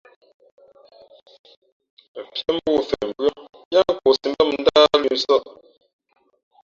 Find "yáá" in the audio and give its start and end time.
3.73-3.89